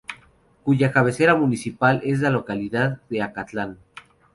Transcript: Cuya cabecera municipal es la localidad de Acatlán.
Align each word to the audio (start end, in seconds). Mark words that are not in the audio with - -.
Cuya 0.63 0.91
cabecera 0.91 1.35
municipal 1.35 2.01
es 2.03 2.21
la 2.21 2.31
localidad 2.31 3.01
de 3.11 3.21
Acatlán. 3.21 3.77